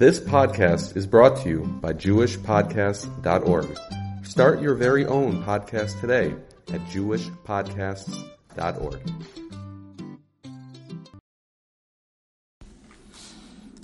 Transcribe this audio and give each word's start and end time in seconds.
This 0.00 0.18
podcast 0.18 0.96
is 0.96 1.06
brought 1.06 1.36
to 1.42 1.48
you 1.50 1.60
by 1.82 1.92
JewishPodcasts.org. 1.92 3.78
Start 4.24 4.62
your 4.62 4.74
very 4.74 5.04
own 5.04 5.44
podcast 5.44 6.00
today 6.00 6.34
at 6.72 6.80
JewishPodcasts.org. 6.86 9.00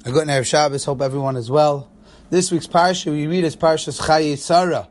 A 0.06 0.10
good 0.10 0.26
night 0.26 0.36
of 0.36 0.46
Shabbos. 0.46 0.86
Hope 0.86 1.02
everyone 1.02 1.36
is 1.36 1.50
well. 1.50 1.92
This 2.30 2.50
week's 2.50 2.66
parsha 2.66 3.12
we 3.12 3.26
read 3.26 3.44
is 3.44 3.54
Parshas 3.54 4.00
Chaye 4.00 4.38
Sarah, 4.38 4.88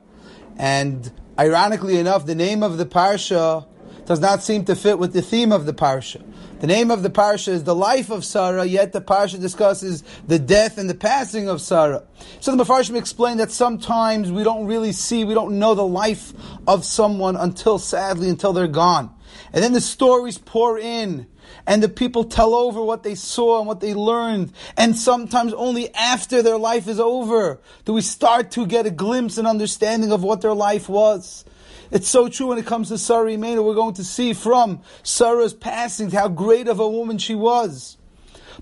and 0.58 1.12
ironically 1.40 1.98
enough, 1.98 2.28
the 2.28 2.36
name 2.36 2.62
of 2.62 2.78
the 2.78 2.86
parsha 2.86 3.66
does 4.06 4.20
not 4.20 4.44
seem 4.44 4.66
to 4.66 4.76
fit 4.76 5.00
with 5.00 5.14
the 5.14 5.22
theme 5.22 5.52
of 5.52 5.66
the 5.66 5.74
parsha. 5.74 6.24
The 6.60 6.68
name 6.68 6.90
of 6.90 7.04
the 7.04 7.10
parsha 7.10 7.50
is 7.50 7.64
the 7.64 7.76
life 7.76 8.10
of 8.10 8.24
Sarah, 8.24 8.66
yet 8.66 8.94
the 8.94 9.02
parsha 9.02 9.40
discusses 9.40 10.04
the 10.26 10.40
death 10.40 10.78
and 10.78 10.90
the 10.90 10.96
passing 10.96 11.50
of 11.50 11.60
Sarah. 11.62 12.04
So 12.40 12.56
the 12.56 12.64
Mepharshim 12.64 12.96
explain 12.96 13.38
that 13.38 13.52
sometimes 13.52 14.32
we 14.32 14.44
don't 14.44 14.66
really 14.66 14.92
see, 14.92 15.24
we 15.26 15.34
don't 15.34 15.60
know 15.60 15.76
the 15.76 15.86
life 15.86 16.34
of 16.68 16.86
someone 16.86 17.36
until, 17.36 17.78
sadly, 17.78 18.30
until 18.30 18.54
they're 18.54 18.68
gone. 18.68 19.14
And 19.54 19.64
then 19.64 19.74
the 19.74 19.82
stories 19.82 20.38
pour 20.38 20.80
in, 20.80 21.28
and 21.68 21.82
the 21.84 21.90
people 21.90 22.24
tell 22.24 22.54
over 22.54 22.82
what 22.82 23.04
they 23.04 23.16
saw 23.16 23.60
and 23.60 23.68
what 23.68 23.80
they 23.80 23.94
learned. 23.94 24.54
And 24.78 24.96
sometimes 24.96 25.54
only 25.54 25.94
after 25.94 26.42
their 26.42 26.58
life 26.58 26.88
is 26.88 27.00
over 27.00 27.60
do 27.86 27.94
we 27.94 28.02
start 28.02 28.52
to 28.52 28.66
get 28.66 28.86
a 28.86 28.92
glimpse 28.92 29.38
and 29.38 29.48
understanding 29.48 30.12
of 30.12 30.24
what 30.24 30.42
their 30.42 30.54
life 30.54 30.90
was. 30.90 31.46
It's 31.96 32.10
so 32.10 32.28
true 32.28 32.48
when 32.48 32.58
it 32.58 32.66
comes 32.66 32.90
to 32.90 32.98
Sarah 32.98 33.32
Imenu. 33.32 33.64
We're 33.64 33.74
going 33.74 33.94
to 33.94 34.04
see 34.04 34.34
from 34.34 34.82
Sarah's 35.02 35.54
passing 35.54 36.12
how 36.12 36.28
great 36.28 36.68
of 36.68 36.82
a 36.82 36.90
woman 36.90 37.18
she 37.18 37.36
was. 37.36 37.96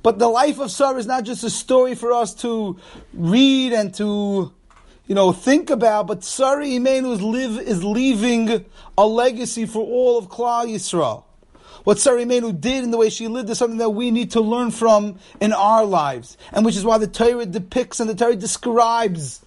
But 0.04 0.20
the 0.20 0.28
life 0.28 0.59
of 0.59 0.70
Sarah 0.70 1.00
is 1.00 1.08
not 1.08 1.23
just 1.23 1.44
a 1.44 1.50
story 1.50 1.96
for 1.96 2.14
us 2.14 2.36
to 2.44 2.78
read 3.12 3.73
and 3.73 3.92
to, 3.96 4.54
you 5.08 5.16
know, 5.16 5.32
think 5.32 5.72
about, 5.72 6.06
but 6.06 6.23
Sarah 6.23 6.64
Imenu 6.64 7.11
is, 7.14 7.23
live, 7.23 7.58
is 7.58 7.84
leaving 7.84 8.66
a 9.00 9.08
legacy 9.08 9.66
for 9.66 9.84
all 9.84 10.20
of 10.20 10.30
Klal 10.30 10.67
Yisrael. 10.67 11.23
What 11.86 11.98
Sarah 11.98 12.23
Imenu 12.23 12.61
did 12.61 12.84
and 12.84 12.94
the 12.94 13.00
way 13.00 13.09
she 13.09 13.28
lived 13.28 13.50
is 13.50 13.58
something 13.58 13.80
that 13.80 13.89
we 13.89 14.11
need 14.11 14.30
to 14.34 14.42
learn 14.42 14.70
from 14.70 15.17
in 15.42 15.54
our 15.54 15.86
lives. 15.86 16.38
And 16.52 16.64
which 16.64 16.76
is 16.76 16.86
why 16.86 17.00
the 17.00 17.08
Torah 17.08 17.48
depicts 17.48 18.00
and 18.00 18.08
the 18.08 18.14
Torah 18.14 18.36
describes 18.36 19.44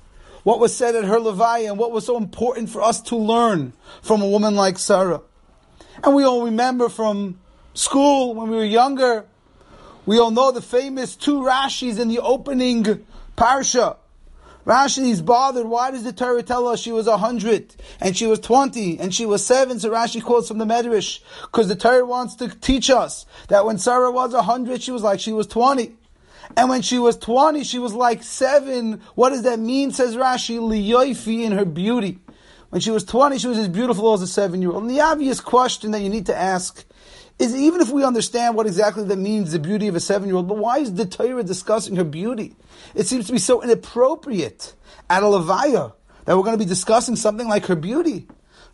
what 0.46 0.60
was 0.60 0.72
said 0.72 0.94
at 0.94 1.02
her 1.02 1.18
Levaya 1.18 1.66
and 1.66 1.76
what 1.76 1.90
was 1.90 2.06
so 2.06 2.16
important 2.16 2.70
for 2.70 2.80
us 2.80 3.00
to 3.02 3.16
learn 3.16 3.72
from 4.00 4.22
a 4.22 4.28
woman 4.28 4.54
like 4.54 4.78
Sarah. 4.78 5.20
And 6.04 6.14
we 6.14 6.22
all 6.22 6.44
remember 6.44 6.88
from 6.88 7.40
school 7.74 8.32
when 8.32 8.50
we 8.50 8.56
were 8.56 8.64
younger, 8.64 9.24
we 10.06 10.20
all 10.20 10.30
know 10.30 10.52
the 10.52 10.62
famous 10.62 11.16
two 11.16 11.40
Rashis 11.40 11.98
in 11.98 12.06
the 12.06 12.20
opening 12.20 13.04
parsha. 13.36 13.96
Rashi 14.64 15.10
is 15.10 15.20
bothered. 15.20 15.66
Why 15.66 15.90
does 15.90 16.04
the 16.04 16.12
Torah 16.12 16.44
tell 16.44 16.68
us 16.68 16.78
she 16.78 16.92
was 16.92 17.08
a 17.08 17.18
hundred 17.18 17.74
and 17.98 18.16
she 18.16 18.28
was 18.28 18.38
twenty 18.38 19.00
and 19.00 19.12
she 19.12 19.26
was 19.26 19.44
seven? 19.44 19.80
So 19.80 19.90
Rashi 19.90 20.22
quotes 20.22 20.46
from 20.46 20.58
the 20.58 20.64
Medrash 20.64 21.18
because 21.42 21.66
the 21.66 21.74
Torah 21.74 22.06
wants 22.06 22.36
to 22.36 22.48
teach 22.48 22.88
us 22.88 23.26
that 23.48 23.66
when 23.66 23.78
Sarah 23.78 24.12
was 24.12 24.32
a 24.32 24.42
hundred, 24.42 24.80
she 24.80 24.92
was 24.92 25.02
like 25.02 25.18
she 25.18 25.32
was 25.32 25.48
twenty. 25.48 25.96
And 26.56 26.68
when 26.68 26.82
she 26.82 26.98
was 26.98 27.16
20, 27.16 27.64
she 27.64 27.78
was 27.78 27.94
like 27.94 28.22
seven. 28.22 29.00
What 29.14 29.30
does 29.30 29.42
that 29.42 29.58
mean? 29.58 29.90
Says 29.90 30.16
Rashi, 30.16 30.58
liyoifi 30.58 31.44
in 31.44 31.52
her 31.52 31.64
beauty. 31.64 32.18
When 32.70 32.80
she 32.80 32.90
was 32.90 33.04
20, 33.04 33.38
she 33.38 33.46
was 33.46 33.58
as 33.58 33.68
beautiful 33.68 34.12
as 34.12 34.22
a 34.22 34.26
seven 34.26 34.60
year 34.60 34.72
old. 34.72 34.82
And 34.82 34.90
the 34.90 35.00
obvious 35.00 35.40
question 35.40 35.92
that 35.92 36.00
you 36.00 36.10
need 36.10 36.26
to 36.26 36.36
ask 36.36 36.84
is 37.38 37.54
even 37.54 37.80
if 37.80 37.90
we 37.90 38.04
understand 38.04 38.54
what 38.54 38.66
exactly 38.66 39.04
that 39.04 39.16
means, 39.16 39.52
the 39.52 39.58
beauty 39.58 39.88
of 39.88 39.94
a 39.94 40.00
seven 40.00 40.28
year 40.28 40.36
old, 40.36 40.48
but 40.48 40.58
why 40.58 40.78
is 40.78 40.94
the 40.94 41.06
Torah 41.06 41.42
discussing 41.42 41.96
her 41.96 42.04
beauty? 42.04 42.54
It 42.94 43.06
seems 43.06 43.26
to 43.26 43.32
be 43.32 43.38
so 43.38 43.62
inappropriate 43.62 44.74
at 45.10 45.22
a 45.22 45.26
Levaya 45.26 45.92
that 46.24 46.36
we're 46.36 46.42
going 46.42 46.58
to 46.58 46.64
be 46.64 46.68
discussing 46.68 47.16
something 47.16 47.48
like 47.48 47.66
her 47.66 47.76
beauty. 47.76 48.26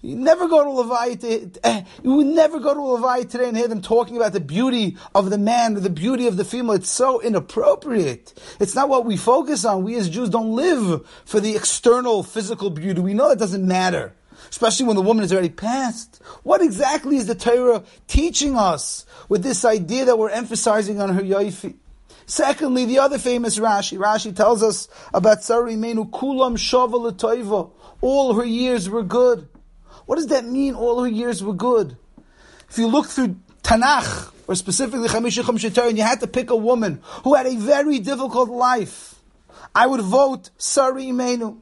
You 0.05 0.17
never 0.17 0.49
go 0.49 0.65
to 0.65 0.71
Levi. 0.71 1.53
Eh, 1.63 1.85
you 2.03 2.15
would 2.15 2.27
never 2.27 2.59
go 2.59 2.75
to 2.75 2.83
Levi 2.83 3.23
today 3.23 3.47
and 3.47 3.57
hear 3.57 3.69
them 3.69 3.81
talking 3.81 4.17
about 4.17 4.33
the 4.33 4.41
beauty 4.41 4.97
of 5.15 5.31
the 5.31 5.39
man 5.39 5.77
or 5.77 5.81
the 5.81 5.91
beauty 5.91 6.27
of 6.27 6.37
the 6.37 6.45
female. 6.45 6.73
It's 6.73 6.91
so 6.91 7.21
inappropriate. 7.21 8.35
It's 8.59 8.75
not 8.75 8.89
what 8.89 9.05
we 9.05 9.17
focus 9.17 9.65
on. 9.65 9.85
We 9.85 9.95
as 9.95 10.11
Jews 10.11 10.29
don't 10.29 10.57
live 10.57 11.09
for 11.25 11.39
the 11.39 11.55
external 11.55 12.25
physical 12.25 12.69
beauty. 12.69 13.01
We 13.01 13.15
know 13.15 13.31
it 13.31 13.39
doesn't 13.39 13.65
matter. 13.65 14.13
Especially 14.51 14.87
when 14.87 14.97
the 14.97 15.03
woman 15.03 15.25
is 15.25 15.33
already 15.33 15.51
passed. 15.51 16.21
What 16.43 16.63
exactly 16.63 17.17
is 17.17 17.27
the 17.27 17.37
Torah 17.37 17.85
teaching 18.09 18.59
us 18.59 19.07
with 19.29 19.45
this 19.45 19.65
idea 19.65 20.05
that 20.07 20.19
we're 20.19 20.31
emphasizing 20.31 21.01
on 21.01 21.11
her 21.11 21.23
yoifi? 21.23 21.77
Secondly, 22.27 22.87
the 22.87 22.99
other 22.99 23.19
famous 23.19 23.57
Rashi. 23.57 23.99
Rashi 23.99 24.35
tells 24.35 24.65
us 24.65 24.89
about 25.15 25.45
Sarah 25.45 25.77
Menu 25.77 26.07
Kulam 26.07 26.57
Shava 26.57 27.71
All 28.01 28.35
her 28.35 28.45
years 28.45 28.91
were 28.91 29.05
good. 29.05 29.49
What 30.07 30.17
does 30.17 30.29
that 30.29 30.45
mean? 30.45 30.75
All 30.75 31.03
her 31.03 31.09
years 31.09 31.43
were 31.43 31.55
good. 31.55 31.97
If 32.69 32.79
you 32.79 32.87
look 32.87 33.07
through 33.07 33.37
Tanakh, 33.63 34.33
or 34.49 34.55
specifically 34.55 35.09
Chamisha 35.09 35.43
Chumshei 35.43 35.89
and 35.89 35.97
you 35.97 36.05
had 36.05 36.21
to 36.21 36.27
pick 36.27 36.51
a 36.51 36.57
woman 36.57 37.01
who 37.25 37.35
had 37.35 37.47
a 37.47 37.57
very 37.57 37.99
difficult 37.99 38.49
life, 38.49 39.15
I 39.75 39.87
would 39.87 40.01
vote 40.01 40.51
Sari 40.59 41.07
Imenu. 41.07 41.59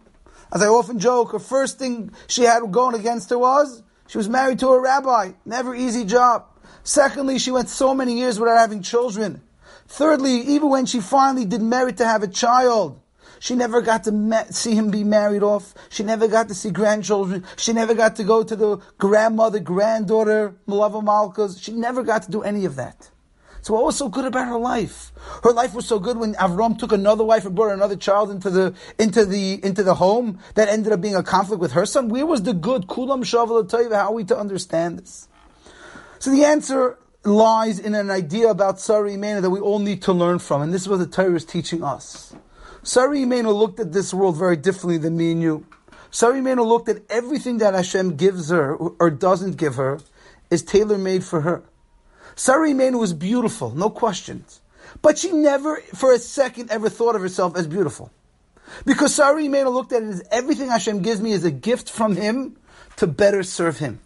As 0.52 0.62
I 0.62 0.66
often 0.66 0.98
joke, 0.98 1.32
her 1.32 1.38
first 1.38 1.78
thing 1.78 2.12
she 2.26 2.42
had 2.42 2.60
going 2.72 2.94
against 2.94 3.30
her 3.30 3.38
was 3.38 3.82
she 4.08 4.18
was 4.18 4.28
married 4.28 4.58
to 4.60 4.68
a 4.68 4.80
rabbi. 4.80 5.32
Never 5.44 5.74
easy 5.74 6.04
job. 6.04 6.46
Secondly, 6.82 7.38
she 7.38 7.52
went 7.52 7.68
so 7.68 7.94
many 7.94 8.18
years 8.18 8.40
without 8.40 8.58
having 8.58 8.82
children. 8.82 9.42
Thirdly, 9.86 10.40
even 10.40 10.68
when 10.68 10.86
she 10.86 11.00
finally 11.00 11.44
did 11.44 11.62
merit 11.62 11.98
to 11.98 12.06
have 12.06 12.24
a 12.24 12.28
child, 12.28 13.00
she 13.40 13.54
never 13.54 13.80
got 13.80 14.04
to 14.04 14.12
ma- 14.12 14.44
see 14.50 14.74
him 14.74 14.90
be 14.90 15.02
married 15.02 15.42
off. 15.42 15.74
She 15.88 16.02
never 16.02 16.28
got 16.28 16.48
to 16.48 16.54
see 16.54 16.70
grandchildren. 16.70 17.42
She 17.56 17.72
never 17.72 17.94
got 17.94 18.14
to 18.16 18.24
go 18.24 18.44
to 18.44 18.54
the 18.54 18.76
grandmother, 18.98 19.58
granddaughter, 19.60 20.54
Malava 20.68 21.02
Malkas. 21.02 21.60
She 21.60 21.72
never 21.72 22.02
got 22.02 22.22
to 22.24 22.30
do 22.30 22.42
any 22.42 22.66
of 22.66 22.76
that. 22.76 23.10
So 23.62 23.72
what 23.72 23.84
was 23.84 23.96
so 23.96 24.10
good 24.10 24.26
about 24.26 24.46
her 24.46 24.58
life? 24.58 25.10
Her 25.42 25.52
life 25.52 25.72
was 25.74 25.86
so 25.86 25.98
good 25.98 26.18
when 26.18 26.34
Avram 26.34 26.78
took 26.78 26.92
another 26.92 27.24
wife 27.24 27.46
and 27.46 27.54
brought 27.54 27.72
another 27.72 27.96
child 27.96 28.30
into 28.30 28.50
the 28.50 28.74
into 28.98 29.24
the 29.24 29.64
into 29.64 29.82
the 29.82 29.94
home 29.94 30.38
that 30.54 30.68
ended 30.68 30.92
up 30.92 31.00
being 31.00 31.16
a 31.16 31.22
conflict 31.22 31.60
with 31.60 31.72
her 31.72 31.86
son. 31.86 32.08
Where 32.10 32.26
was 32.26 32.42
the 32.42 32.52
good? 32.52 32.88
Kulam 32.88 33.22
Shavuot 33.22 33.92
How 33.92 34.08
are 34.08 34.12
we 34.12 34.24
to 34.24 34.38
understand 34.38 34.98
this? 34.98 35.28
So 36.18 36.30
the 36.30 36.44
answer 36.44 36.98
lies 37.24 37.78
in 37.78 37.94
an 37.94 38.10
idea 38.10 38.50
about 38.50 38.80
Sari 38.80 39.14
Imena 39.14 39.40
that 39.40 39.50
we 39.50 39.60
all 39.60 39.78
need 39.78 40.02
to 40.02 40.12
learn 40.12 40.38
from, 40.38 40.60
and 40.60 40.74
this 40.74 40.82
is 40.82 40.88
what 40.88 40.98
the 40.98 41.06
Torah 41.06 41.36
is 41.36 41.46
teaching 41.46 41.82
us. 41.82 42.34
Sari 42.82 43.20
Imenu 43.20 43.54
looked 43.54 43.78
at 43.78 43.92
this 43.92 44.14
world 44.14 44.38
very 44.38 44.56
differently 44.56 44.96
than 44.96 45.16
me 45.16 45.32
and 45.32 45.42
you. 45.42 45.66
Sari 46.10 46.40
Imenu 46.40 46.66
looked 46.66 46.88
at 46.88 47.02
everything 47.10 47.58
that 47.58 47.74
Hashem 47.74 48.16
gives 48.16 48.48
her 48.48 48.74
or 48.74 49.10
doesn't 49.10 49.56
give 49.56 49.74
her 49.74 50.00
is 50.50 50.62
tailor 50.62 50.98
made 50.98 51.22
for 51.22 51.42
her. 51.42 51.62
Sari 52.36 52.72
Imenu 52.72 52.98
was 52.98 53.12
beautiful, 53.12 53.70
no 53.70 53.90
questions. 53.90 54.60
But 55.02 55.18
she 55.18 55.30
never, 55.30 55.76
for 55.94 56.12
a 56.12 56.18
second, 56.18 56.70
ever 56.70 56.88
thought 56.88 57.14
of 57.14 57.22
herself 57.22 57.56
as 57.56 57.66
beautiful. 57.66 58.10
Because 58.86 59.14
Sari 59.14 59.46
Imenu 59.46 59.72
looked 59.72 59.92
at 59.92 60.02
it 60.02 60.08
as 60.08 60.22
everything 60.30 60.68
Hashem 60.68 61.02
gives 61.02 61.20
me 61.20 61.32
is 61.32 61.44
a 61.44 61.50
gift 61.50 61.90
from 61.90 62.16
Him 62.16 62.56
to 62.96 63.06
better 63.06 63.42
serve 63.42 63.78
Him. 63.78 64.00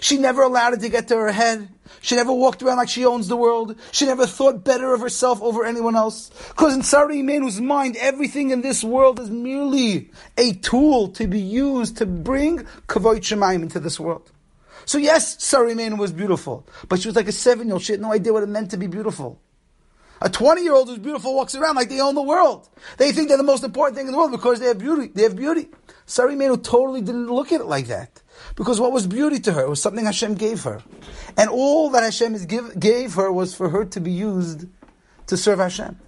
She 0.00 0.18
never 0.18 0.42
allowed 0.42 0.74
it 0.74 0.80
to 0.80 0.88
get 0.88 1.08
to 1.08 1.16
her 1.16 1.32
head. 1.32 1.68
She 2.00 2.16
never 2.16 2.32
walked 2.32 2.62
around 2.62 2.78
like 2.78 2.88
she 2.88 3.04
owns 3.04 3.28
the 3.28 3.36
world. 3.36 3.76
She 3.92 4.06
never 4.06 4.26
thought 4.26 4.64
better 4.64 4.92
of 4.92 5.00
herself 5.00 5.42
over 5.42 5.64
anyone 5.64 5.96
else. 5.96 6.30
Because 6.48 6.74
in 6.74 6.82
Sari 6.82 7.18
Imenu's 7.18 7.60
mind, 7.60 7.96
everything 7.96 8.50
in 8.50 8.62
this 8.62 8.82
world 8.82 9.20
is 9.20 9.30
merely 9.30 10.10
a 10.36 10.54
tool 10.54 11.08
to 11.08 11.26
be 11.26 11.40
used 11.40 11.96
to 11.98 12.06
bring 12.06 12.58
Kavod 12.88 13.18
Shemaim 13.18 13.62
into 13.62 13.78
this 13.78 14.00
world. 14.00 14.30
So 14.84 14.98
yes, 14.98 15.42
Sari 15.42 15.74
Imenu 15.74 15.98
was 15.98 16.12
beautiful, 16.12 16.66
but 16.88 17.00
she 17.00 17.08
was 17.08 17.16
like 17.16 17.28
a 17.28 17.32
seven-year-old. 17.32 17.82
She 17.82 17.92
had 17.92 18.00
no 18.00 18.12
idea 18.12 18.32
what 18.32 18.42
it 18.42 18.48
meant 18.48 18.70
to 18.72 18.76
be 18.76 18.86
beautiful. 18.86 19.40
A 20.20 20.28
20-year-old 20.28 20.88
who's 20.88 20.98
beautiful 20.98 21.34
walks 21.34 21.54
around 21.54 21.74
like 21.74 21.88
they 21.88 22.00
own 22.00 22.14
the 22.14 22.22
world. 22.22 22.68
They 22.96 23.10
think 23.12 23.28
they're 23.28 23.36
the 23.36 23.42
most 23.42 23.64
important 23.64 23.96
thing 23.96 24.06
in 24.06 24.12
the 24.12 24.18
world 24.18 24.30
because 24.30 24.60
they 24.60 24.66
have 24.66 24.78
beauty. 24.78 25.08
They 25.08 25.22
have 25.22 25.34
beauty. 25.34 25.68
Sari 26.12 26.34
Imenu 26.34 26.62
totally 26.62 27.00
didn't 27.00 27.28
look 27.28 27.52
at 27.52 27.62
it 27.62 27.66
like 27.66 27.86
that. 27.86 28.20
Because 28.54 28.78
what 28.78 28.92
was 28.92 29.06
beauty 29.06 29.40
to 29.40 29.52
her? 29.54 29.66
Was 29.66 29.80
something 29.80 30.04
Hashem 30.04 30.34
gave 30.34 30.62
her. 30.64 30.82
And 31.38 31.48
all 31.48 31.88
that 31.88 32.02
Hashem 32.02 32.36
give, 32.44 32.78
gave 32.78 33.14
her 33.14 33.32
was 33.32 33.54
for 33.54 33.70
her 33.70 33.86
to 33.86 33.98
be 33.98 34.10
used 34.10 34.66
to 35.28 35.38
serve 35.38 35.58
Hashem. 35.58 35.98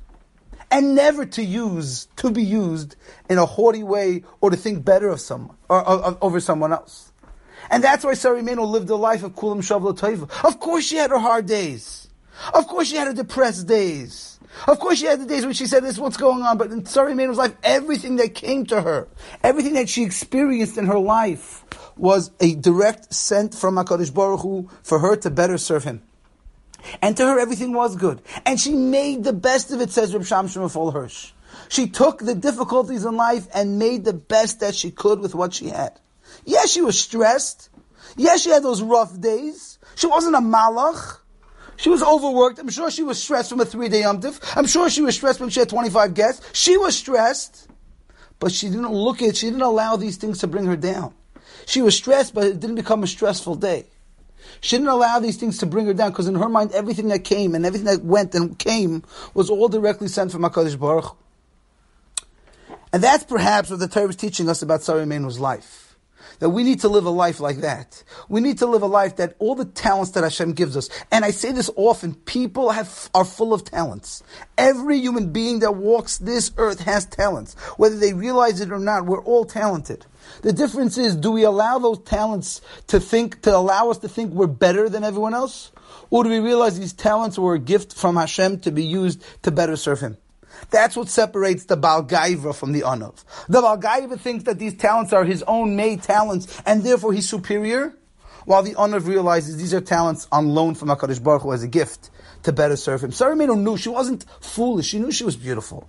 And 0.70 0.94
never 0.94 1.24
to 1.24 1.42
use, 1.42 2.06
to 2.16 2.30
be 2.30 2.44
used 2.44 2.96
in 3.30 3.38
a 3.38 3.46
haughty 3.46 3.82
way 3.82 4.24
or 4.42 4.50
to 4.50 4.58
think 4.58 4.84
better 4.84 5.08
of 5.08 5.22
someone, 5.22 5.56
or, 5.70 5.88
or 5.88 6.18
over 6.20 6.38
someone 6.38 6.74
else. 6.74 7.10
And 7.70 7.82
that's 7.82 8.04
why 8.04 8.12
Sarah 8.12 8.42
Meno 8.42 8.64
lived 8.64 8.90
a 8.90 8.96
life 8.96 9.22
of 9.22 9.34
Kulam 9.34 9.60
Shavla 9.60 9.98
Taiva. 9.98 10.28
Of 10.46 10.60
course 10.60 10.84
she 10.84 10.96
had 10.96 11.12
her 11.12 11.18
hard 11.18 11.46
days. 11.46 12.08
Of 12.52 12.66
course 12.66 12.88
she 12.88 12.96
had 12.96 13.06
her 13.06 13.14
depressed 13.14 13.66
days. 13.66 14.33
Of 14.66 14.78
course, 14.78 14.98
she 14.98 15.06
had 15.06 15.20
the 15.20 15.26
days 15.26 15.44
when 15.44 15.54
she 15.54 15.66
said, 15.66 15.82
"This 15.82 15.98
what's 15.98 16.16
going 16.16 16.42
on." 16.42 16.58
But 16.58 16.70
in 16.70 16.86
Sarah 16.86 17.14
Meno's 17.14 17.38
life, 17.38 17.54
everything 17.62 18.16
that 18.16 18.34
came 18.34 18.64
to 18.66 18.80
her, 18.80 19.08
everything 19.42 19.74
that 19.74 19.88
she 19.88 20.04
experienced 20.04 20.78
in 20.78 20.86
her 20.86 20.98
life, 20.98 21.64
was 21.96 22.30
a 22.40 22.54
direct 22.54 23.12
sent 23.12 23.54
from 23.54 23.76
Hakadosh 23.76 24.14
Baruch 24.14 24.40
Hu 24.40 24.68
for 24.82 25.00
her 25.00 25.16
to 25.16 25.30
better 25.30 25.58
serve 25.58 25.84
Him. 25.84 26.02
And 27.02 27.16
to 27.16 27.26
her, 27.26 27.38
everything 27.38 27.72
was 27.72 27.96
good, 27.96 28.22
and 28.46 28.60
she 28.60 28.74
made 28.74 29.24
the 29.24 29.32
best 29.32 29.70
of 29.72 29.80
it. 29.80 29.90
Says 29.90 30.14
Reb 30.14 30.22
Shamshon 30.22 30.62
Rafael 30.62 30.90
Hirsch. 30.90 31.32
She 31.68 31.88
took 31.88 32.18
the 32.18 32.34
difficulties 32.34 33.04
in 33.04 33.16
life 33.16 33.48
and 33.54 33.78
made 33.78 34.04
the 34.04 34.12
best 34.12 34.60
that 34.60 34.74
she 34.74 34.90
could 34.90 35.20
with 35.20 35.34
what 35.34 35.54
she 35.54 35.68
had. 35.68 35.98
Yes, 36.44 36.70
she 36.70 36.80
was 36.80 36.98
stressed. 37.00 37.70
Yes, 38.16 38.42
she 38.42 38.50
had 38.50 38.62
those 38.62 38.82
rough 38.82 39.18
days. 39.18 39.78
She 39.94 40.06
wasn't 40.06 40.36
a 40.36 40.40
malach. 40.40 41.18
She 41.76 41.88
was 41.88 42.02
overworked. 42.02 42.58
I'm 42.58 42.68
sure 42.68 42.90
she 42.90 43.02
was 43.02 43.22
stressed 43.22 43.50
from 43.50 43.60
a 43.60 43.64
three-day 43.64 44.02
yomtiv. 44.02 44.40
I'm 44.56 44.66
sure 44.66 44.88
she 44.88 45.02
was 45.02 45.16
stressed 45.16 45.40
when 45.40 45.50
she 45.50 45.60
had 45.60 45.68
25 45.68 46.14
guests. 46.14 46.48
She 46.52 46.76
was 46.76 46.96
stressed. 46.96 47.68
But 48.38 48.52
she 48.52 48.68
didn't 48.68 48.92
look 48.92 49.22
at, 49.22 49.36
she 49.36 49.46
didn't 49.46 49.62
allow 49.62 49.96
these 49.96 50.16
things 50.16 50.38
to 50.40 50.46
bring 50.46 50.66
her 50.66 50.76
down. 50.76 51.14
She 51.66 51.82
was 51.82 51.96
stressed, 51.96 52.34
but 52.34 52.46
it 52.46 52.60
didn't 52.60 52.76
become 52.76 53.02
a 53.02 53.06
stressful 53.06 53.56
day. 53.56 53.86
She 54.60 54.76
didn't 54.76 54.88
allow 54.88 55.18
these 55.18 55.36
things 55.36 55.58
to 55.58 55.66
bring 55.66 55.86
her 55.86 55.94
down 55.94 56.10
because 56.10 56.28
in 56.28 56.34
her 56.34 56.48
mind, 56.48 56.72
everything 56.72 57.08
that 57.08 57.24
came 57.24 57.54
and 57.54 57.64
everything 57.64 57.86
that 57.86 58.04
went 58.04 58.34
and 58.34 58.58
came 58.58 59.02
was 59.32 59.50
all 59.50 59.68
directly 59.68 60.08
sent 60.08 60.32
from 60.32 60.42
HaKadosh 60.42 60.78
Baruch. 60.78 61.16
And 62.92 63.02
that's 63.02 63.24
perhaps 63.24 63.70
what 63.70 63.80
the 63.80 63.88
Torah 63.88 64.08
is 64.08 64.16
teaching 64.16 64.48
us 64.48 64.62
about 64.62 64.82
Sarah 64.82 65.06
Menu's 65.06 65.40
life 65.40 65.94
that 66.38 66.50
we 66.50 66.62
need 66.62 66.81
to 66.81 66.88
live 66.88 67.06
a 67.06 67.10
life 67.10 67.40
like 67.40 67.58
that. 67.58 68.02
We 68.28 68.40
need 68.40 68.58
to 68.58 68.66
live 68.66 68.82
a 68.82 68.86
life 68.86 69.16
that 69.16 69.34
all 69.38 69.54
the 69.54 69.64
talents 69.64 70.12
that 70.12 70.25
Hashem 70.25 70.52
gives 70.52 70.76
us, 70.76 70.88
and 71.10 71.25
I 71.25 71.31
say 71.31 71.52
this 71.52 71.70
often, 71.76 72.14
people 72.14 72.70
have, 72.70 73.10
are 73.14 73.25
full 73.25 73.52
of 73.52 73.64
talents. 73.64 74.22
Every 74.58 74.98
human 74.98 75.32
being 75.32 75.60
that 75.60 75.76
walks 75.76 76.19
this 76.19 76.52
earth 76.56 76.81
has 76.81 77.06
talents. 77.06 77.54
Whether 77.76 77.96
they 77.96 78.12
realize 78.12 78.60
it 78.60 78.72
or 78.72 78.78
not, 78.78 79.06
we're 79.06 79.22
all 79.22 79.44
talented. 79.44 80.06
The 80.42 80.52
difference 80.52 80.98
is, 80.98 81.16
do 81.16 81.32
we 81.32 81.44
allow 81.44 81.78
those 81.78 81.98
talents 82.00 82.60
to 82.88 83.00
think, 83.00 83.42
to 83.42 83.54
allow 83.54 83.90
us 83.90 83.98
to 83.98 84.08
think 84.08 84.32
we're 84.32 84.46
better 84.46 84.88
than 84.88 85.04
everyone 85.04 85.34
else? 85.34 85.72
Or 86.10 86.25
do 86.25 86.31
we 86.31 86.40
realize 86.40 86.78
these 86.78 86.92
talents 86.92 87.38
were 87.38 87.54
a 87.54 87.58
gift 87.58 87.94
from 87.94 88.16
Hashem 88.16 88.60
to 88.60 88.70
be 88.70 88.84
used 88.84 89.22
to 89.42 89.50
better 89.50 89.76
serve 89.76 90.00
Him? 90.00 90.16
That's 90.70 90.96
what 90.96 91.08
separates 91.08 91.64
the 91.64 91.76
Balgaiva 91.76 92.55
from 92.55 92.72
the 92.72 92.82
Anav. 92.82 93.25
The 93.49 93.61
Balgaiva 93.61 94.19
thinks 94.19 94.44
that 94.44 94.58
these 94.58 94.75
talents 94.75 95.12
are 95.12 95.25
his 95.25 95.43
own 95.44 95.76
made 95.76 96.02
talents 96.02 96.61
and 96.66 96.82
therefore 96.82 97.12
he's 97.12 97.28
superior, 97.28 97.94
while 98.44 98.62
the 98.62 98.75
Anav 98.75 99.06
realizes 99.06 99.56
these 99.56 99.75
are 99.75 99.81
talents 99.81 100.26
on 100.31 100.49
loan 100.49 100.75
from 100.75 100.88
HaKadosh 100.88 101.22
Baruch 101.22 101.43
Hu 101.43 101.52
as 101.52 101.62
a 101.62 101.69
gift 101.69 102.11
to 102.43 102.52
better 102.52 102.76
serve 102.76 103.02
him. 103.02 103.12
Sarah 103.12 103.37
Meno 103.37 103.55
knew 103.55 103.76
she 103.76 103.88
wasn't 103.88 104.25
foolish, 104.40 104.87
she 104.87 104.99
knew 104.99 105.11
she 105.11 105.25
was 105.25 105.37
beautiful. 105.37 105.88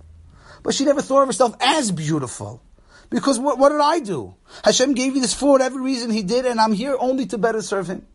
But 0.62 0.74
she 0.74 0.84
never 0.84 1.02
thought 1.02 1.22
of 1.22 1.28
herself 1.28 1.54
as 1.60 1.92
beautiful. 1.92 2.62
Because 3.10 3.38
what, 3.38 3.58
what 3.58 3.68
did 3.68 3.80
I 3.80 4.00
do? 4.00 4.34
Hashem 4.64 4.94
gave 4.94 5.14
me 5.14 5.20
this 5.20 5.32
for 5.34 5.52
whatever 5.52 5.80
reason 5.80 6.10
He 6.10 6.22
did, 6.22 6.44
and 6.44 6.60
I'm 6.60 6.72
here 6.72 6.96
only 6.98 7.26
to 7.26 7.38
better 7.38 7.62
serve 7.62 7.86
Him. 7.86 8.06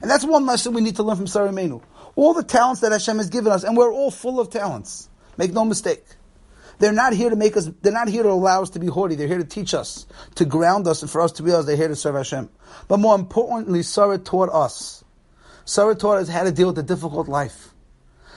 And 0.00 0.10
that's 0.10 0.24
one 0.24 0.46
lesson 0.46 0.74
we 0.74 0.80
need 0.80 0.96
to 0.96 1.02
learn 1.02 1.16
from 1.16 1.26
Sarah 1.26 1.52
Menu. 1.52 1.80
All 2.14 2.34
the 2.34 2.44
talents 2.44 2.82
that 2.82 2.92
Hashem 2.92 3.16
has 3.16 3.30
given 3.30 3.52
us, 3.52 3.64
and 3.64 3.76
we're 3.76 3.92
all 3.92 4.10
full 4.10 4.38
of 4.38 4.50
talents. 4.50 5.08
Make 5.38 5.52
no 5.52 5.64
mistake. 5.64 6.04
They're 6.78 6.92
not 6.92 7.12
here 7.12 7.30
to 7.30 7.36
make 7.36 7.56
us, 7.56 7.70
they're 7.82 7.92
not 7.92 8.08
here 8.08 8.22
to 8.22 8.30
allow 8.30 8.62
us 8.62 8.70
to 8.70 8.78
be 8.78 8.86
haughty. 8.86 9.14
They're 9.14 9.26
here 9.26 9.38
to 9.38 9.44
teach 9.44 9.72
us, 9.74 10.06
to 10.36 10.44
ground 10.44 10.86
us, 10.86 11.02
and 11.02 11.10
for 11.10 11.20
us 11.20 11.32
to 11.32 11.42
realize 11.42 11.66
they're 11.66 11.76
here 11.76 11.88
to 11.88 11.96
serve 11.96 12.14
Hashem. 12.14 12.50
But 12.86 12.98
more 12.98 13.14
importantly, 13.14 13.82
Sarah 13.82 14.18
taught 14.18 14.50
us. 14.50 15.04
Sarah 15.64 15.94
taught 15.94 16.18
us 16.18 16.28
how 16.28 16.44
to 16.44 16.52
deal 16.52 16.68
with 16.68 16.78
a 16.78 16.82
difficult 16.82 17.28
life. 17.28 17.74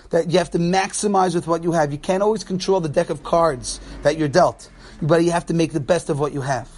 That 0.09 0.31
you 0.31 0.39
have 0.39 0.51
to 0.51 0.57
maximize 0.57 1.35
with 1.35 1.47
what 1.47 1.63
you 1.63 1.71
have. 1.71 1.91
You 1.91 1.97
can't 1.97 2.23
always 2.23 2.43
control 2.43 2.81
the 2.81 2.89
deck 2.89 3.09
of 3.09 3.23
cards 3.23 3.79
that 4.01 4.17
you're 4.17 4.27
dealt, 4.27 4.69
but 5.01 5.23
you 5.23 5.31
have 5.31 5.45
to 5.47 5.53
make 5.53 5.71
the 5.71 5.79
best 5.79 6.09
of 6.09 6.19
what 6.19 6.33
you 6.33 6.41
have. 6.41 6.69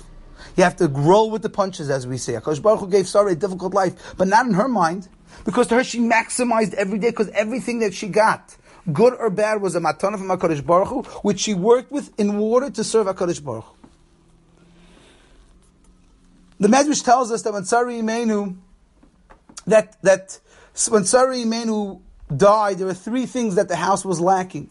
You 0.56 0.64
have 0.64 0.76
to 0.78 0.88
roll 0.88 1.32
with 1.32 1.42
the 1.42 1.50
punches, 1.50 1.90
as 1.90 2.06
we 2.06 2.18
say. 2.18 2.34
Akash 2.34 2.62
Baruch 2.62 2.82
Hu 2.82 2.88
gave 2.88 3.08
Sarah 3.08 3.32
a 3.32 3.36
difficult 3.36 3.74
life, 3.74 4.16
but 4.18 4.28
not 4.28 4.46
in 4.46 4.54
her 4.54 4.68
mind, 4.68 5.08
because 5.46 5.68
to 5.68 5.76
her 5.76 5.84
she 5.84 6.00
maximized 6.00 6.74
every 6.76 7.00
day, 7.00 7.10
because 7.10 7.30
everything 7.30 7.80
that 7.80 7.94
she 7.94 8.08
got 8.08 8.56
good 8.92 9.14
or 9.14 9.30
bad, 9.30 9.62
was 9.62 9.76
a 9.76 9.80
matana 9.80 10.18
from 10.18 10.28
HaKadosh 10.28 10.66
Baruch 10.66 10.88
Hu, 10.90 11.02
which 11.22 11.40
she 11.40 11.54
worked 11.54 11.92
with 11.92 12.18
in 12.20 12.32
order 12.32 12.70
to 12.70 12.84
serve 12.84 13.08
HaKadosh 13.08 13.44
Baruch 13.44 13.64
Hu. 13.64 13.84
The 16.60 16.68
Medrash 16.68 17.04
tells 17.04 17.32
us 17.32 17.42
that 17.44 17.54
when 17.54 17.66
Sari 17.66 17.96
Imenu, 17.96 18.56
that, 19.68 20.02
that 20.02 20.40
when 20.90 21.06
Sari 21.06 21.44
Imenu 21.44 22.02
died, 22.36 22.78
there 22.78 22.88
were 22.88 22.94
three 22.94 23.26
things 23.26 23.56
that 23.56 23.68
the 23.68 23.76
house 23.76 24.06
was 24.06 24.20
lacking. 24.20 24.70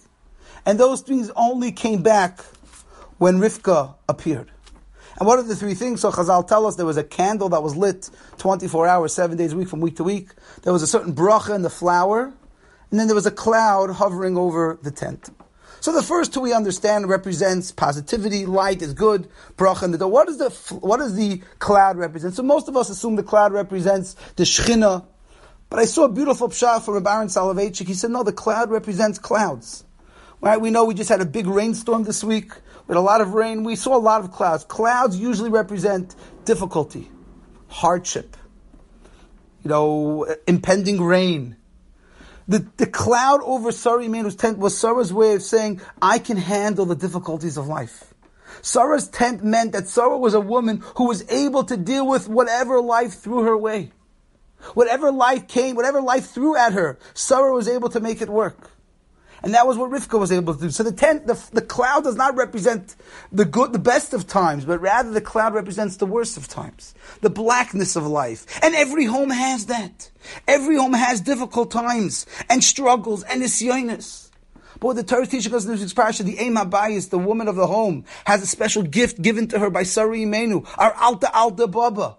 And 0.65 0.79
those 0.79 1.01
things 1.01 1.31
only 1.37 1.73
came 1.73 2.03
back 2.03 2.41
when 3.19 3.39
Rivka 3.39 3.95
appeared. 4.09 4.51
And 5.19 5.27
what 5.27 5.39
are 5.39 5.43
the 5.43 5.57
three 5.57 5.75
things? 5.75 6.01
So 6.01 6.11
Chazal 6.11 6.47
tell 6.47 6.67
us 6.67 6.77
there 6.77 6.87
was 6.87 6.97
a 6.97 7.05
candle 7.05 7.49
that 7.51 7.63
was 7.63 7.77
lit 7.77 8.09
24 8.39 8.89
hours, 8.89 9.13
seven 9.13 9.37
days 9.37 9.53
a 9.53 9.57
week, 9.57 9.69
from 9.69 9.81
week 9.81 9.97
to 9.97 10.05
week. 10.05 10.31
There 10.63 10.73
was 10.73 10.83
a 10.83 10.87
certain 10.87 11.15
bracha 11.15 11.55
in 11.55 11.63
the 11.63 11.71
flour 11.71 12.33
and 12.93 13.01
then 13.01 13.09
there 13.09 13.17
was 13.17 13.27
a 13.27 13.31
cloud 13.31 13.91
hovering 13.91 14.37
over 14.37 14.79
the 14.83 14.91
tent. 14.91 15.31
So 15.81 15.93
the 15.93 16.03
first 16.03 16.35
two 16.35 16.41
we 16.41 16.53
understand 16.53 17.09
represents 17.09 17.73
positivity, 17.73 18.45
light 18.47 18.83
is 18.83 18.93
good, 18.93 19.29
bracha 19.57 19.83
and 19.85 19.95
the 19.95 20.07
What 20.07 20.29
does 20.29 20.39
the 20.39 20.51
what 20.77 20.99
does 20.99 21.17
the 21.17 21.39
cloud 21.59 21.97
represent? 21.97 22.35
So 22.35 22.43
most 22.43 22.69
of 22.69 22.77
us 22.77 22.91
assume 22.91 23.17
the 23.17 23.23
cloud 23.23 23.53
represents 23.53 24.15
the 24.37 24.45
Shechina, 24.45 25.07
but 25.71 25.79
I 25.79 25.87
saw 25.87 26.05
a 26.05 26.09
beautiful 26.13 26.51
pshat 26.51 26.85
from 26.85 27.03
Baron 27.03 27.29
Soloveitchik. 27.29 27.87
He 27.89 27.95
said, 27.95 28.11
no, 28.11 28.23
the 28.23 28.33
cloud 28.33 28.71
represents 28.71 29.19
clouds. 29.19 29.85
Right? 30.43 30.61
We 30.61 30.71
know 30.71 30.85
we 30.85 30.95
just 30.95 31.09
had 31.09 31.23
a 31.23 31.27
big 31.27 31.47
rainstorm 31.47 32.05
this 32.05 32.23
week 32.23 32.53
with 32.87 32.99
a 32.99 33.01
lot 33.01 33.23
of 33.23 33.33
rain. 33.33 33.65
We 33.65 33.75
saw 33.75 33.97
a 33.97 33.99
lot 33.99 34.21
of 34.23 34.33
clouds. 34.33 34.65
Clouds 34.65 35.17
usually 35.17 35.51
represent 35.51 36.15
difficulty, 36.45 37.11
hardship, 37.69 38.37
you 39.65 39.71
know, 39.71 40.27
impending 40.47 41.03
rain 41.03 41.57
the, 42.53 42.67
the 42.77 42.87
cloud 42.87 43.41
over 43.45 43.73
Sarah 43.73 44.07
tent 44.33 44.59
was 44.59 44.77
Sarah's 44.77 45.13
way 45.13 45.35
of 45.35 45.43
saying, 45.43 45.81
I 46.03 46.19
can 46.19 46.37
handle 46.37 46.85
the 46.85 46.95
difficulties 46.95 47.57
of 47.57 47.67
life. 47.67 48.13
Sarah's 48.61 49.09
tent 49.09 49.43
meant 49.43 49.73
that 49.73 49.89
Sarah 49.89 50.19
was 50.19 50.35
a 50.35 50.41
woman 50.41 50.83
who 50.97 51.09
was 51.09 51.25
able 51.31 51.65
to 51.65 51.77
deal 51.79 52.07
with 52.07 52.29
whatever 52.29 52.81
life 52.81 53.15
threw 53.15 53.45
her 53.45 53.57
way. 53.57 53.93
Whatever 54.75 55.11
life 55.11 55.49
came, 55.49 55.77
whatever 55.77 56.03
life 56.03 56.27
threw 56.27 56.55
at 56.55 56.75
her, 56.75 56.99
Sarah 57.15 57.55
was 57.55 57.69
able 57.69 57.89
to 57.89 58.01
make 58.01 58.21
it 58.21 58.29
work. 58.29 58.72
And 59.43 59.55
that 59.55 59.67
was 59.67 59.77
what 59.77 59.91
Rivka 59.91 60.19
was 60.19 60.31
able 60.31 60.55
to 60.55 60.61
do. 60.61 60.71
So 60.71 60.83
the 60.83 60.93
tent, 60.93 61.27
the, 61.27 61.43
the 61.53 61.63
cloud 61.63 62.05
does 62.05 62.15
not 62.15 62.37
represent 62.37 62.95
the 63.33 63.45
good, 63.45 63.73
the 63.73 63.79
best 63.79 64.15
of 64.15 64.27
times, 64.27 64.65
but 64.65 64.81
rather 64.81 65.11
the 65.11 65.21
cloud 65.21 65.55
represents 65.55 65.97
the 65.97 66.07
worst 66.07 66.37
of 66.37 66.47
times. 66.47 66.95
The 67.23 67.31
blackness 67.31 67.97
of 67.97 68.07
life. 68.07 68.47
And 68.63 68.75
every 68.75 69.07
home 69.07 69.31
has 69.31 69.67
that. 69.67 70.11
Every 70.47 70.77
home 70.77 70.93
has 70.93 71.21
difficult 71.21 71.71
times 71.73 72.27
and 72.49 72.63
struggles 72.63 73.25
and 73.25 73.43
isyonis. 73.43 74.31
But 74.75 74.89
what 74.89 74.97
the 74.97 75.03
Torah 75.03 75.23
is 75.23 75.29
teaching 75.29 75.55
us 75.55 75.65
in 75.65 75.77
this 75.77 75.93
parasha, 75.93 76.23
the 76.23 76.39
Eim 76.39 76.57
Habayis, 76.57 77.11
the 77.11 77.19
woman 77.19 77.49
of 77.49 77.57
the 77.57 77.67
home, 77.67 78.05
has 78.25 78.43
a 78.43 78.47
special 78.47 78.83
gift 78.83 79.23
given 79.23 79.49
to 79.49 79.59
her 79.59 79.71
by 79.71 79.83
Sari 79.83 80.25
Imenu, 80.25 80.67
our 80.79 80.93
Alta 80.95 81.31
Alta 81.33 81.67
Baba 81.67 82.17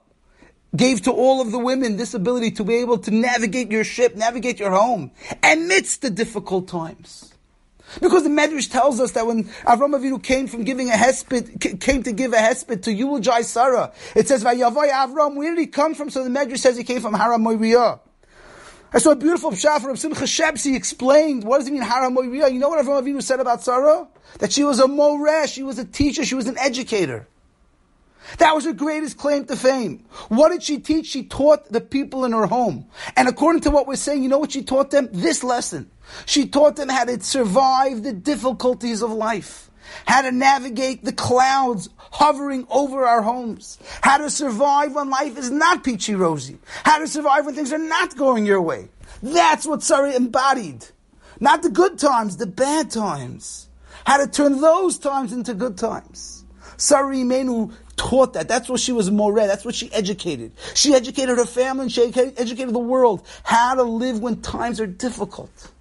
gave 0.75 1.01
to 1.03 1.11
all 1.11 1.41
of 1.41 1.51
the 1.51 1.59
women 1.59 1.97
this 1.97 2.13
ability 2.13 2.51
to 2.51 2.63
be 2.63 2.75
able 2.75 2.97
to 2.97 3.11
navigate 3.11 3.71
your 3.71 3.83
ship, 3.83 4.15
navigate 4.15 4.59
your 4.59 4.71
home, 4.71 5.11
amidst 5.43 6.01
the 6.01 6.09
difficult 6.09 6.67
times. 6.67 7.33
Because 8.01 8.23
the 8.23 8.29
Medrash 8.29 8.71
tells 8.71 8.99
us 8.99 9.11
that 9.11 9.27
when 9.27 9.43
Avram 9.43 9.95
Avinu 9.95 10.21
came 10.21 10.47
from 10.47 10.63
giving 10.63 10.89
a 10.89 10.93
hesped, 10.93 11.79
came 11.79 12.01
to 12.03 12.11
give 12.11 12.33
a 12.33 12.37
hesped 12.37 12.83
to 12.83 12.91
eulogize 12.91 13.49
Sarah, 13.49 13.91
it 14.15 14.27
says, 14.27 14.43
Vayavoy 14.43 14.89
Avram, 14.89 15.35
where 15.35 15.53
did 15.53 15.59
he 15.59 15.67
come 15.67 15.93
from? 15.93 16.09
So 16.09 16.23
the 16.23 16.29
Medrash 16.29 16.59
says 16.59 16.75
he 16.75 16.83
came 16.83 17.01
from 17.01 17.13
Hara 17.13 17.37
Moiriah. 17.37 17.99
I 18.91 18.99
saw 18.99 19.11
a 19.11 19.15
beautiful 19.15 19.51
pshat 19.51 19.81
from 19.81 19.95
Simcha 19.95 20.23
Shebsi 20.23 20.75
explained, 20.75 21.43
what 21.43 21.59
does 21.59 21.67
it 21.67 21.71
mean, 21.71 21.81
Hara 21.83 22.09
Moiriah? 22.09 22.51
You 22.51 22.59
know 22.59 22.69
what 22.69 22.83
Avram 22.83 23.03
Avinu 23.03 23.21
said 23.21 23.39
about 23.39 23.63
Sarah? 23.63 24.07
That 24.39 24.51
she 24.51 24.63
was 24.63 24.79
a 24.79 24.87
moreh, 24.87 25.47
she 25.47 25.61
was 25.61 25.77
a 25.77 25.85
teacher, 25.85 26.25
she 26.25 26.35
was 26.35 26.47
an 26.47 26.57
educator. 26.57 27.27
That 28.37 28.55
was 28.55 28.65
her 28.65 28.73
greatest 28.73 29.17
claim 29.17 29.45
to 29.45 29.55
fame. 29.55 30.05
What 30.29 30.49
did 30.49 30.63
she 30.63 30.79
teach? 30.79 31.07
She 31.07 31.23
taught 31.23 31.71
the 31.71 31.81
people 31.81 32.25
in 32.25 32.31
her 32.31 32.45
home. 32.45 32.85
And 33.15 33.27
according 33.27 33.61
to 33.61 33.71
what 33.71 33.87
we're 33.87 33.95
saying, 33.95 34.23
you 34.23 34.29
know 34.29 34.39
what 34.39 34.51
she 34.51 34.63
taught 34.63 34.91
them? 34.91 35.09
This 35.11 35.43
lesson. 35.43 35.89
She 36.25 36.47
taught 36.47 36.75
them 36.75 36.89
how 36.89 37.05
to 37.05 37.21
survive 37.21 38.03
the 38.03 38.13
difficulties 38.13 39.01
of 39.01 39.11
life. 39.11 39.69
How 40.05 40.21
to 40.21 40.31
navigate 40.31 41.03
the 41.03 41.13
clouds 41.13 41.89
hovering 41.97 42.65
over 42.69 43.05
our 43.05 43.21
homes. 43.21 43.77
How 44.01 44.17
to 44.17 44.29
survive 44.29 44.95
when 44.95 45.09
life 45.09 45.37
is 45.37 45.51
not 45.51 45.83
peachy 45.83 46.15
rosy. 46.15 46.57
How 46.83 46.99
to 46.99 47.07
survive 47.07 47.45
when 47.45 47.55
things 47.55 47.73
are 47.73 47.77
not 47.77 48.15
going 48.17 48.45
your 48.45 48.61
way. 48.61 48.89
That's 49.21 49.65
what 49.65 49.83
Sarah 49.83 50.13
embodied. 50.13 50.85
Not 51.39 51.63
the 51.63 51.69
good 51.69 51.99
times, 51.99 52.37
the 52.37 52.45
bad 52.45 52.89
times. 52.91 53.67
How 54.05 54.17
to 54.17 54.29
turn 54.29 54.61
those 54.61 54.97
times 54.97 55.33
into 55.33 55.53
good 55.53 55.77
times. 55.77 56.42
Sari 56.77 57.23
Menu 57.23 57.71
taught 57.95 58.33
that. 58.33 58.47
That's 58.47 58.69
what 58.69 58.79
she 58.79 58.91
was 58.91 59.11
more 59.11 59.33
That's 59.35 59.65
what 59.65 59.75
she 59.75 59.91
educated. 59.93 60.51
She 60.73 60.93
educated 60.93 61.37
her 61.37 61.45
family 61.45 61.83
and 61.83 61.91
she 61.91 62.03
educated 62.03 62.73
the 62.73 62.79
world 62.79 63.25
how 63.43 63.75
to 63.75 63.83
live 63.83 64.19
when 64.19 64.41
times 64.41 64.79
are 64.79 64.87
difficult. 64.87 65.71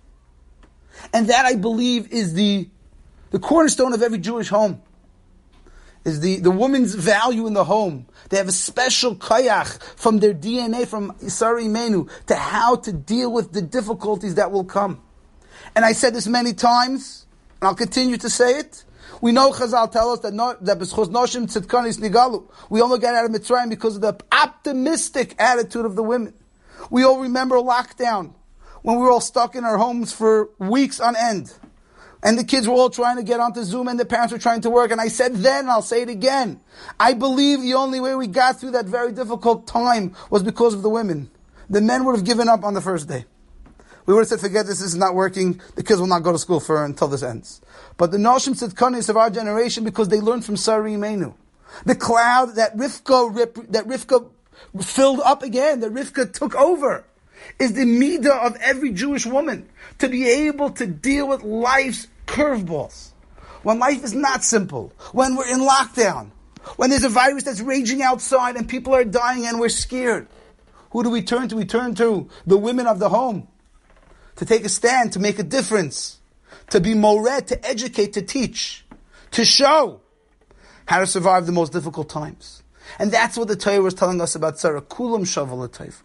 And 1.13 1.29
that 1.29 1.47
I 1.47 1.57
believe 1.57 2.13
is 2.13 2.35
the, 2.35 2.69
the 3.31 3.39
cornerstone 3.39 3.93
of 3.93 4.03
every 4.03 4.19
Jewish 4.19 4.49
home. 4.49 4.83
Is 6.05 6.19
the, 6.19 6.41
the 6.41 6.51
woman's 6.51 6.97
value 6.97 7.47
in 7.47 7.53
the 7.53 7.63
home. 7.63 8.07
They 8.29 8.37
have 8.37 8.49
a 8.49 8.53
special 8.53 9.15
kayach 9.15 9.81
from 9.97 10.19
their 10.19 10.35
DNA, 10.35 10.85
from 10.85 11.13
Isari 11.19 11.71
Menu, 11.71 12.09
to 12.27 12.35
how 12.35 12.75
to 12.75 12.93
deal 12.93 13.33
with 13.33 13.53
the 13.53 13.63
difficulties 13.63 14.35
that 14.35 14.51
will 14.51 14.65
come. 14.65 15.01
And 15.77 15.85
I 15.85 15.93
said 15.93 16.13
this 16.13 16.27
many 16.27 16.55
times, 16.55 17.27
and 17.61 17.69
I'll 17.69 17.77
continue 17.77 18.17
to 18.17 18.29
say 18.29 18.59
it. 18.59 18.85
We 19.23 19.31
know 19.31 19.53
Chazal 19.53 19.89
tell 19.91 20.11
us 20.11 20.19
that 20.21 20.35
no, 20.35 20.57
that 20.61 20.81
b'schos 20.81 21.07
noshim 21.07 21.47
tzidkanis 21.47 22.01
nigalu. 22.01 22.51
We 22.69 22.83
only 22.83 22.99
get 22.99 23.15
out 23.15 23.25
of 23.25 23.31
Mitzrayim 23.31 23.71
because 23.71 23.95
of 23.95 24.03
the 24.03 24.19
optimistic 24.33 25.37
attitude 25.39 25.87
of 25.87 25.95
the 25.95 26.03
women. 26.03 26.35
We 26.91 27.05
all 27.05 27.21
remember 27.21 27.55
lockdown 27.57 28.35
when 28.83 28.97
we 28.97 29.03
were 29.03 29.13
all 29.13 29.21
stuck 29.21 29.55
in 29.55 29.65
our 29.65 29.79
homes 29.79 30.13
for 30.13 30.51
weeks 30.59 30.99
on 30.99 31.15
end. 31.15 31.55
And 32.25 32.37
the 32.37 32.43
kids 32.43 32.67
were 32.67 32.75
all 32.75 32.91
trying 32.91 33.17
to 33.17 33.23
get 33.23 33.39
onto 33.39 33.63
Zoom 33.63 33.87
and 33.87 33.99
the 33.99 34.05
parents 34.05 34.33
were 34.33 34.41
trying 34.41 34.61
to 34.63 34.71
work. 34.71 34.91
And 34.91 35.01
I 35.01 35.07
said 35.07 35.37
then, 35.37 35.69
I'll 35.69 35.83
say 35.83 36.03
it 36.03 36.09
again. 36.09 36.61
I 36.99 37.15
believe 37.15 37.63
the 37.63 37.75
only 37.75 38.01
way 38.01 38.17
we 38.17 38.27
got 38.27 38.59
through 38.59 38.73
that 38.73 38.87
very 38.87 39.13
difficult 39.13 39.69
time 39.69 40.17
was 40.31 40.43
because 40.43 40.75
of 40.75 40.83
the 40.83 40.91
women. 40.91 41.31
The 41.71 41.81
men 41.81 42.05
would 42.05 42.17
have 42.17 42.25
given 42.25 42.49
up 42.49 42.65
on 42.65 42.75
the 42.75 42.81
first 42.81 43.09
day. 43.09 43.25
We 44.05 44.15
would 44.15 44.23
have 44.23 44.29
said, 44.29 44.41
forget 44.41 44.67
this, 44.67 44.81
this 44.81 44.89
is 44.89 44.97
not 44.97 45.15
working. 45.15 45.61
The 45.77 45.85
kids 45.85 46.01
will 46.01 46.09
not 46.09 46.25
go 46.25 46.33
to 46.33 46.39
school 46.39 46.59
for 46.59 46.85
until 46.85 47.07
this 47.07 47.23
ends. 47.23 47.61
But 47.97 48.11
the 48.11 48.19
Noshim 48.19 48.55
Tzidkanis 48.55 49.09
of 49.09 49.17
our 49.17 49.31
generation, 49.31 49.85
because 49.85 50.09
they 50.09 50.21
learned 50.21 50.45
from 50.45 50.57
Sarah 50.57 50.91
Imenu. 50.91 51.35
The 51.85 51.95
cloud 51.95 52.57
that 52.57 52.77
Rivka, 52.77 53.71
that 53.71 53.87
Rivka 53.87 54.29
filled 54.81 55.21
up 55.21 55.43
again, 55.43 55.81
that 55.81 55.93
Rivka 55.93 56.33
took 56.33 56.55
over 56.55 57.05
is 57.59 57.73
the 57.73 57.85
midah 57.85 58.47
of 58.47 58.57
every 58.61 58.91
Jewish 58.91 59.27
woman 59.27 59.69
to 59.99 60.09
be 60.09 60.29
able 60.29 60.71
to 60.71 60.87
deal 60.87 61.29
with 61.29 61.43
life's 61.43 62.07
curveballs. 62.27 63.11
When 63.63 63.79
life 63.79 64.03
is 64.05 64.15
not 64.15 64.45
simple, 64.45 64.93
when 65.13 65.37
we're 65.37 65.49
in 65.49 65.61
lockdown, 65.61 66.31
when 66.77 66.91
there's 66.91 67.05
a 67.05 67.09
virus 67.09 67.45
that's 67.45 67.61
raging 67.61 68.03
outside 68.03 68.57
and 68.57 68.69
people 68.69 68.95
are 68.95 69.05
dying 69.05 69.47
and 69.47 69.59
we're 69.59 69.69
scared. 69.69 70.29
Who 70.91 71.03
do 71.03 71.11
we 71.11 71.23
turn 71.23 71.49
to? 71.49 71.57
We 71.57 71.65
turn 71.65 71.95
to 71.97 72.29
the 72.47 72.57
women 72.57 72.87
of 72.87 72.99
the 72.99 73.09
home 73.09 73.49
to 74.37 74.45
take 74.45 74.65
a 74.65 74.69
stand, 74.69 75.13
to 75.13 75.19
make 75.19 75.39
a 75.39 75.43
difference, 75.43 76.19
to 76.73 76.81
be 76.81 76.95
mored, 76.95 77.47
to 77.49 77.67
educate, 77.69 78.15
to 78.15 78.23
teach, 78.23 78.83
to 79.31 79.45
show 79.45 80.01
how 80.87 81.01
to 81.01 81.07
survive 81.07 81.45
the 81.45 81.53
most 81.53 81.71
difficult 81.71 82.09
times. 82.09 82.63
And 82.99 83.13
that's 83.13 83.37
what 83.37 83.49
the 83.49 83.57
Torah 83.57 83.83
was 83.83 83.93
telling 83.93 84.23
us 84.23 84.35
about 84.35 84.59
Sarah. 84.59 84.81
Kulam 84.81 85.21
Shavala 85.21 85.69
Taifa. 85.69 86.01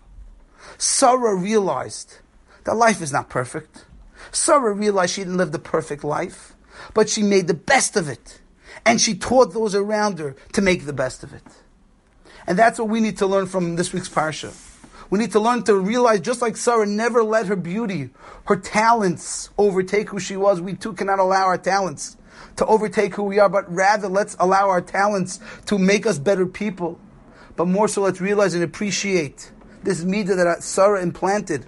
Sarah 0.77 1.35
realized 1.35 2.17
that 2.65 2.75
life 2.75 3.01
is 3.01 3.13
not 3.13 3.29
perfect. 3.29 3.85
Sarah 4.33 4.73
realized 4.73 5.13
she 5.13 5.21
didn't 5.21 5.37
live 5.37 5.53
the 5.53 5.59
perfect 5.59 6.03
life, 6.03 6.53
but 6.93 7.07
she 7.07 7.23
made 7.23 7.47
the 7.47 7.53
best 7.53 7.95
of 7.95 8.09
it. 8.09 8.41
And 8.85 8.99
she 8.99 9.15
taught 9.15 9.53
those 9.53 9.73
around 9.73 10.19
her 10.19 10.35
to 10.51 10.61
make 10.61 10.85
the 10.85 10.91
best 10.91 11.23
of 11.23 11.31
it. 11.33 11.47
And 12.45 12.59
that's 12.59 12.77
what 12.77 12.89
we 12.89 12.99
need 12.99 13.17
to 13.19 13.25
learn 13.25 13.45
from 13.45 13.77
this 13.77 13.93
week's 13.93 14.09
parsha. 14.09 14.66
We 15.09 15.19
need 15.19 15.31
to 15.31 15.39
learn 15.39 15.63
to 15.63 15.75
realize, 15.75 16.19
just 16.19 16.41
like 16.41 16.57
Sarah 16.57 16.85
never 16.85 17.23
let 17.23 17.47
her 17.47 17.55
beauty, 17.55 18.09
her 18.45 18.57
talents 18.57 19.49
overtake 19.57 20.09
who 20.09 20.19
she 20.19 20.35
was, 20.35 20.59
we 20.59 20.73
too 20.73 20.93
cannot 20.93 21.19
allow 21.19 21.45
our 21.45 21.57
talents 21.57 22.17
to 22.57 22.65
overtake 22.65 23.15
who 23.15 23.23
we 23.23 23.39
are, 23.39 23.49
but 23.49 23.71
rather 23.73 24.07
let's 24.07 24.35
allow 24.39 24.69
our 24.69 24.81
talents 24.81 25.39
to 25.67 25.77
make 25.77 26.05
us 26.05 26.19
better 26.19 26.45
people. 26.45 26.99
But 27.55 27.67
more 27.67 27.87
so, 27.87 28.01
let's 28.01 28.19
realize 28.21 28.53
and 28.53 28.63
appreciate 28.63 29.51
this 29.83 30.03
midah 30.03 30.35
that 30.35 30.63
Sarah 30.63 31.01
implanted, 31.01 31.65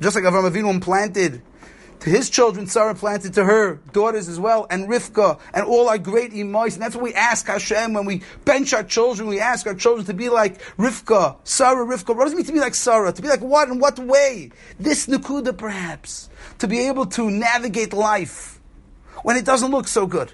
just 0.00 0.16
like 0.16 0.24
Avram 0.24 0.50
Avinu 0.50 0.70
implanted 0.70 1.42
to 2.00 2.08
his 2.08 2.30
children, 2.30 2.66
Sarah 2.66 2.94
planted 2.94 3.34
to 3.34 3.44
her 3.44 3.74
daughters 3.92 4.26
as 4.28 4.40
well, 4.40 4.66
and 4.70 4.88
Rivka, 4.88 5.38
and 5.52 5.66
all 5.66 5.88
our 5.88 5.98
great 5.98 6.32
imais. 6.32 6.74
And 6.74 6.82
that's 6.82 6.94
what 6.94 7.04
we 7.04 7.14
ask 7.14 7.46
Hashem 7.46 7.92
when 7.92 8.06
we 8.06 8.22
bench 8.46 8.72
our 8.72 8.82
children. 8.82 9.28
We 9.28 9.38
ask 9.38 9.66
our 9.66 9.74
children 9.74 10.06
to 10.06 10.14
be 10.14 10.30
like 10.30 10.62
Rivka, 10.76 11.36
Sarah, 11.44 11.84
Rivka. 11.84 12.16
What 12.16 12.24
does 12.24 12.32
it 12.32 12.36
mean 12.36 12.46
to 12.46 12.52
be 12.52 12.60
like 12.60 12.74
Sarah? 12.74 13.12
To 13.12 13.22
be 13.22 13.28
like 13.28 13.42
what? 13.42 13.68
In 13.68 13.78
what 13.78 13.98
way? 13.98 14.50
This 14.78 15.06
Nakuda, 15.06 15.56
perhaps. 15.56 16.30
To 16.58 16.66
be 16.66 16.80
able 16.88 17.04
to 17.06 17.30
navigate 17.30 17.92
life 17.92 18.60
when 19.22 19.36
it 19.36 19.44
doesn't 19.44 19.70
look 19.70 19.86
so 19.86 20.06
good, 20.06 20.32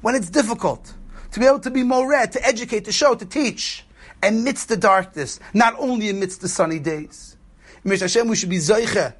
when 0.00 0.16
it's 0.16 0.30
difficult. 0.30 0.94
To 1.32 1.40
be 1.40 1.46
able 1.46 1.60
to 1.60 1.70
be 1.70 1.84
mored, 1.84 2.32
to 2.32 2.44
educate, 2.44 2.86
to 2.86 2.92
show, 2.92 3.14
to 3.14 3.24
teach 3.24 3.84
amidst 4.20 4.68
the 4.68 4.76
darkness, 4.76 5.38
not 5.52 5.74
only 5.78 6.10
amidst 6.10 6.40
the 6.40 6.48
sunny 6.48 6.80
days. 6.80 7.36
Hashem, 7.84 8.26
we 8.26 8.34
should 8.34 8.48
be 8.48 8.58
zeiche 8.58 9.14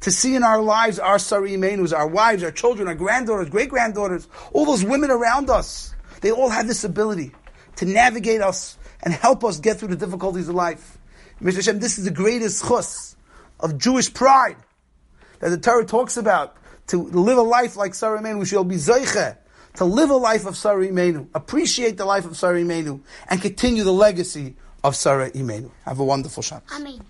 to 0.00 0.10
see 0.10 0.34
in 0.34 0.42
our 0.42 0.60
lives 0.60 0.98
our 0.98 1.18
sari 1.18 1.56
menus, 1.56 1.92
our 1.92 2.06
wives, 2.06 2.42
our 2.42 2.50
children, 2.50 2.88
our 2.88 2.94
granddaughters, 2.94 3.48
great 3.48 3.68
granddaughters, 3.68 4.28
all 4.52 4.64
those 4.64 4.84
women 4.84 5.10
around 5.10 5.50
us. 5.50 5.94
They 6.20 6.30
all 6.30 6.48
have 6.48 6.66
this 6.66 6.84
ability 6.84 7.32
to 7.76 7.84
navigate 7.84 8.40
us 8.40 8.78
and 9.02 9.12
help 9.12 9.44
us 9.44 9.60
get 9.60 9.78
through 9.78 9.88
the 9.88 9.96
difficulties 9.96 10.48
of 10.48 10.54
life. 10.54 10.98
Mish 11.40 11.54
Hashem, 11.54 11.78
this 11.78 11.98
is 11.98 12.04
the 12.04 12.10
greatest 12.10 12.66
chus 12.66 13.16
of 13.60 13.78
Jewish 13.78 14.12
pride 14.12 14.56
that 15.40 15.50
the 15.50 15.58
Torah 15.58 15.84
talks 15.84 16.16
about. 16.16 16.56
To 16.88 17.02
live 17.02 17.36
a 17.36 17.42
life 17.42 17.76
like 17.76 17.92
Sarimenu, 17.92 18.22
Menu, 18.22 18.38
we 18.38 18.46
shall 18.46 18.64
be 18.64 18.76
zeiche 18.76 19.36
to 19.78 19.84
live 19.84 20.10
a 20.10 20.16
life 20.16 20.44
of 20.44 20.56
Sarah 20.56 20.86
Imenu, 20.86 21.28
appreciate 21.34 21.96
the 21.96 22.04
life 22.04 22.24
of 22.24 22.36
Sarah 22.36 22.60
Imenu, 22.60 23.00
and 23.28 23.40
continue 23.40 23.84
the 23.84 23.92
legacy 23.92 24.56
of 24.82 24.96
Sarah 24.96 25.30
Imenu. 25.30 25.70
Have 25.84 26.00
a 26.00 26.04
wonderful 26.04 26.42
Shabbos. 26.42 26.68
Amen. 26.72 27.00